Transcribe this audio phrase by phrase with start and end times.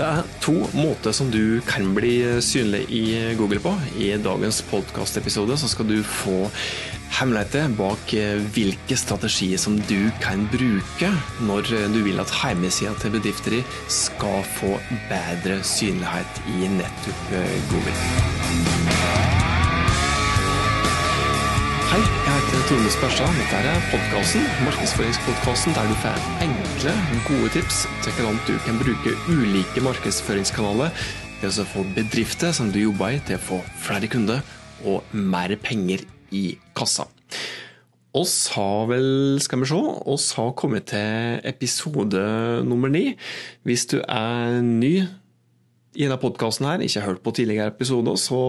[0.00, 3.74] Det er to måter som du kan bli synlig i Google på.
[4.00, 6.46] I dagens podkastepisode skal du få
[7.18, 8.14] hemmeligheter bak
[8.54, 11.10] hvilke strategier som du kan bruke
[11.44, 14.72] når du vil at hjemmesida til bedrifter i skal få
[15.12, 17.36] bedre synlighet i nettopp
[17.68, 18.00] Google.
[21.90, 23.36] Hei, jeg heter Tone Spørstad.
[23.36, 29.10] Dette er podkasten, markedsføringspodkasten der du får enkle, gode tips til hvordan du kan bruke
[29.28, 30.94] ulike markedsføringskanaler
[31.42, 34.40] til å få bedrifter som du jobber i, til å få flere kunder
[34.88, 37.04] og mer penger i kassa.
[38.16, 39.80] Oss har vel, skal vi se,
[40.14, 42.24] oss har kommet til episode
[42.64, 43.12] nummer ni.
[43.68, 45.04] Hvis du er ny
[45.90, 48.40] i denne podkasten her, ikke har hørt på tidligere episoder, så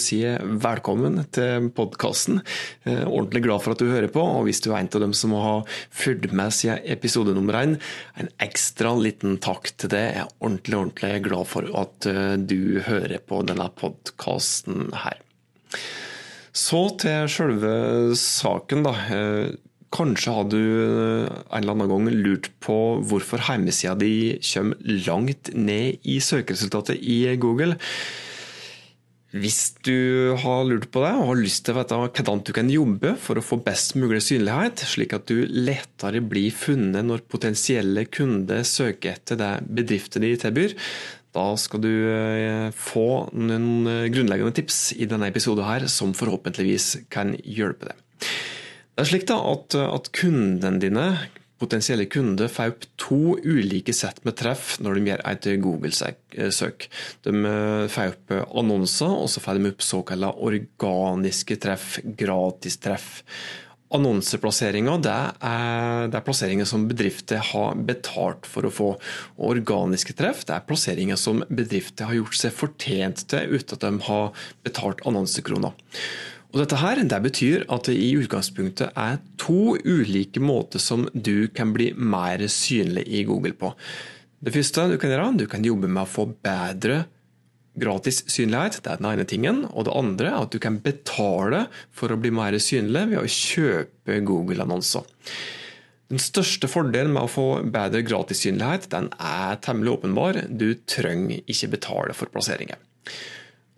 [0.00, 2.40] sier jeg velkommen til podkasten.
[2.88, 5.12] Eh, ordentlig glad for at du hører på, og hvis du er en av dem
[5.16, 7.76] som har fulgt med siden episode nummer én,
[8.16, 10.04] en ekstra liten takk til det.
[10.14, 15.20] Jeg er ordentlig, ordentlig glad for at eh, du hører på denne podkasten her.
[16.56, 17.72] Så til selve
[18.16, 18.96] saken, da.
[19.88, 25.54] Eh, Kanskje har du en eller annen gang lurt på hvorfor hjemmesida di kommer langt
[25.54, 27.78] ned i søkeresultatet i Google.
[29.32, 32.70] Hvis du har lurt på det og har lyst til å vite hvordan du kan
[32.72, 38.06] jobbe for å få best mulig synlighet, slik at du lettere blir funnet når potensielle
[38.08, 40.72] kunder søker etter det bedriften din tilbyr,
[41.36, 41.92] da skal du
[42.72, 48.07] få noen grunnleggende tips i denne episoden her som forhåpentligvis kan hjelpe deg.
[48.98, 51.02] Det er slik da at, at kundene dine,
[51.62, 56.88] potensielle kunder, får opp to ulike sett med treff når de gjør et Google-søk.
[57.22, 63.20] De eh, får opp annonser, og så får de opp såkalte organiske treff, gratistreff.
[63.94, 68.88] Annonseplasseringer det er, det er, plasseringer som bedrifter har betalt for å få.
[69.38, 73.86] Og organiske treff det er plasseringer som bedrifter har gjort seg fortjent til uten at
[73.86, 75.78] de har betalt annonsekroner.
[76.48, 81.48] Og dette her, det betyr at det i utgangspunktet er to ulike måter som du
[81.52, 83.74] kan bli mer synlig i Google på.
[84.40, 87.02] Det første du kan gjøre, du kan jobbe med å få bedre
[87.78, 88.80] gratis synlighet.
[88.82, 89.62] Det er den ene tingen.
[89.74, 93.28] Og det andre er at du kan betale for å bli mer synlig ved å
[93.28, 95.06] kjøpe Google-annonser.
[96.08, 100.40] Den største fordelen med å få bedre gratis synlighet den er temmelig åpenbar.
[100.48, 102.80] Du trenger ikke betale for plasseringer.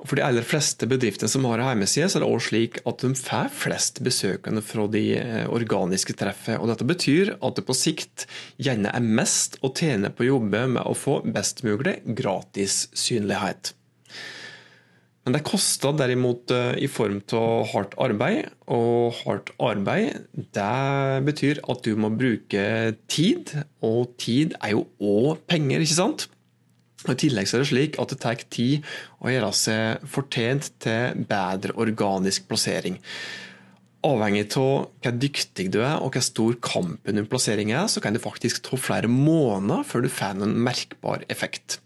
[0.07, 3.11] For de aller fleste bedriftene som har hjemmeside, så er det også slik at de
[3.19, 6.61] får flest besøkende fra de eh, organiske treffene.
[6.61, 8.25] Og dette betyr at det på sikt
[8.63, 13.75] gjerne er mest å tjene på å jobbe med å få best mulig gratis synlighet.
[15.27, 21.61] Men det koster derimot eh, i form av hardt arbeid, og hardt arbeid det betyr
[21.69, 22.65] at du må bruke
[23.13, 23.53] tid,
[23.85, 26.31] og tid er jo òg penger, ikke sant?
[27.09, 28.85] I tillegg er det slik at det tar tid
[29.25, 32.99] å gjøre seg fortjent til bedre organisk plassering.
[34.05, 38.17] Avhengig av hvor dyktig du er og hvor stor kampen om plassering er, så kan
[38.17, 41.81] det faktisk ta flere måneder før du får en merkbar effekt.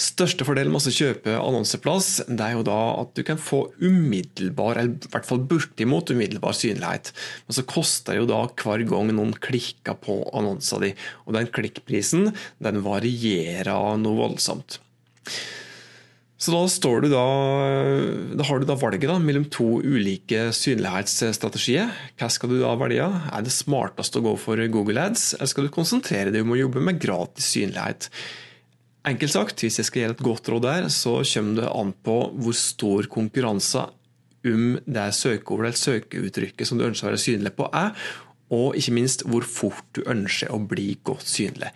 [0.00, 4.80] Største fordelen med å kjøpe annonseplass det er jo da at du kan få umiddelbar,
[4.80, 7.12] eller i hvert fall bortimot umiddelbar synlighet.
[7.44, 10.94] Men så koster jo da hver gang noen klikker på annonsa di,
[11.28, 12.30] Og den klikkprisen
[12.64, 14.80] den varierer noe voldsomt.
[16.40, 16.60] Så da,
[17.12, 17.24] da,
[18.40, 21.90] da har du da valget da, mellom to ulike synlighetsstrategier.
[22.16, 23.04] Hva skal du da velge?
[23.04, 26.62] Er det smartest å gå for Google Ads, eller skal du konsentrere deg om å
[26.62, 28.08] jobbe med gratis synlighet?
[29.08, 32.16] Enkelt sagt, hvis jeg skal gjøre et godt råd der, så kommer det an på
[32.36, 33.86] hvor stor konkurranse
[34.44, 37.96] om det søkeordet eller søkeuttrykket som du ønsker å være synlig på, er,
[38.52, 41.70] og ikke minst hvor fort du ønsker å bli godt synlig.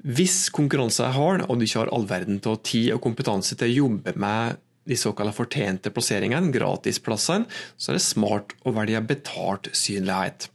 [0.00, 3.68] Hvis konkurranse er hard, og du ikke har all verden av tid og kompetanse til
[3.68, 4.58] å jobbe med
[4.90, 7.46] de såkalte fortjente plasseringene, gratisplassene,
[7.76, 10.48] så er det smart å velge betalt synlighet.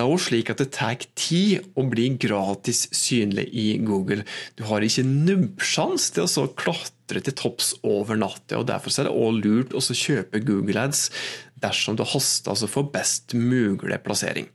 [0.00, 4.22] Det er også slik at det tar tid å bli gratis synlig i Google.
[4.56, 8.62] Du har ikke nubbsjans til å klatre til topps over natta.
[8.62, 11.02] og Derfor er det også lurt å kjøpe Google Ads
[11.60, 14.48] dersom du haster altså for best mulig plassering.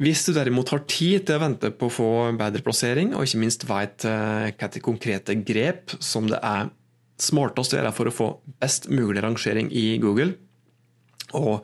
[0.00, 3.44] Hvis du derimot har tid til å vente på å få bedre plassering, og ikke
[3.44, 6.72] minst vet hvilke hva er konkrete grep som det er
[7.20, 10.32] smartest å gjøre for å få best mulig rangering i Google,
[11.36, 11.60] og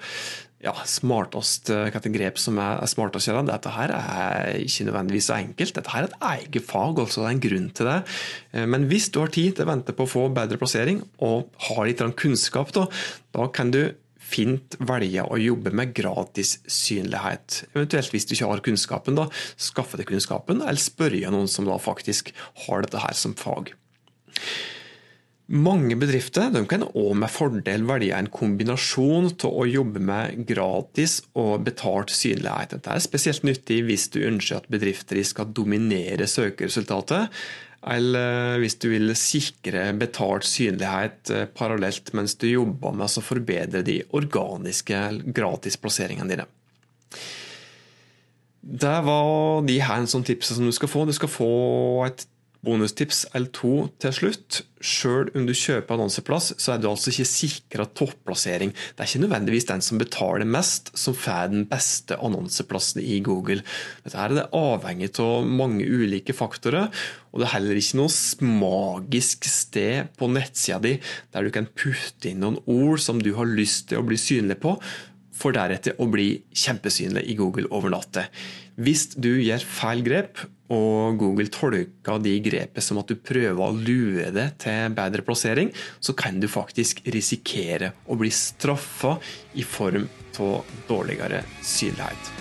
[0.65, 3.43] ja, smartest eh, hva grep som er, er smartest å.
[3.49, 5.75] Dette her er ikke nødvendigvis så enkelt.
[5.77, 7.99] Dette her er et eget fag, altså det er en grunn til det.
[8.55, 11.53] Eh, men hvis du har tid til å vente på å få bedre plassering, og
[11.69, 12.89] har litt kunnskap, da,
[13.37, 13.83] da kan du
[14.25, 17.65] fint velge å jobbe med gratis synlighet.
[17.75, 19.29] Eventuelt hvis du ikke har kunnskapen, da,
[19.61, 22.33] skaffe deg kunnskapen, eller spørre noen som da faktisk
[22.67, 23.75] har dette her som fag.
[25.45, 31.67] Mange bedrifter kan òg med fordel velge en kombinasjon av å jobbe med gratis og
[31.67, 32.73] betalt synlighet.
[32.73, 37.29] Dette er spesielt nyttig hvis du ønsker at bedrifter skal dominere søkeresultatet,
[37.85, 43.85] eller hvis du vil sikre betalt synlighet eh, parallelt mens du jobber med å forbedre
[43.85, 46.49] de organiske gratisplasseringene dine.
[48.65, 51.05] Det var de her som tipset som du skal få.
[51.05, 51.51] Du skal få
[52.07, 52.25] et
[52.65, 53.71] Bonustips L2
[54.03, 54.63] til slutt.
[54.85, 58.73] Selv om du kjøper annonseplass, så er du altså ikke sikra topplassering.
[58.73, 63.65] Det er ikke nødvendigvis den som betaler mest, som får den beste annonseplassen i Google.
[64.05, 66.91] Dette er det avhengig av mange ulike faktorer,
[67.33, 70.99] og det er heller ikke noe magisk sted på nettsida di
[71.35, 74.61] der du kan putte inn noen ord som du har lyst til å bli synlig
[74.63, 74.77] på,
[75.35, 78.29] for deretter å bli kjempesynlig i Google over natta.
[78.79, 80.39] Hvis du gjør feil grep,
[80.73, 85.73] og Google tolker de grepet som at du prøver å lure det til bedre plassering,
[86.01, 89.19] så kan du faktisk risikere å bli straffa
[89.55, 90.09] i form
[90.41, 92.33] av dårligere synlighet.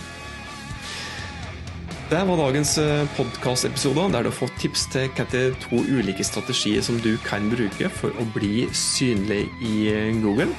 [2.13, 6.83] Det var dagens eh, podkastepisode, der du har fått tips til hvilke to ulike strategier
[6.85, 10.51] som du kan bruke for å bli synlig i eh, Google.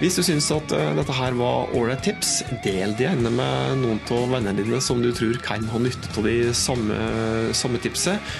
[0.00, 4.00] Hvis du syns at eh, dette her var ålreit tips, del det gjerne med noen
[4.16, 6.98] av vennene dine som du tror kan ha nytte av de samme,
[7.54, 8.34] samme tipset.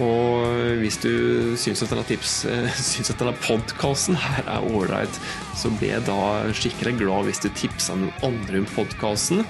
[0.00, 0.42] Og
[0.82, 1.12] hvis du
[1.58, 2.40] syns at denne, tips,
[2.78, 5.20] syns at denne podkasten her er ålreit,
[5.58, 6.18] så blir jeg da
[6.58, 9.46] skikkelig glad hvis du tipser noen andre om podkasten.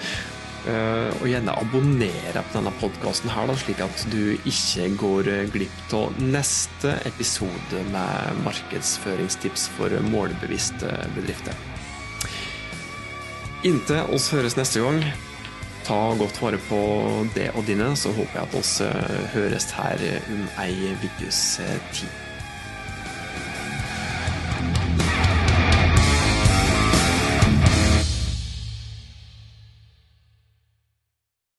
[0.68, 6.98] Eh, og gjerne abonnere på denne podkasten, slik at du ikke går glipp av neste
[7.08, 11.56] episode med markedsføringstips for målbevisste bedrifter.
[13.64, 15.00] Inntil oss høres neste gang,
[15.84, 16.80] ta godt vare på
[17.34, 18.74] det og dine, så håper jeg at oss
[19.32, 21.44] høres her om ei ukes
[21.92, 22.29] tid.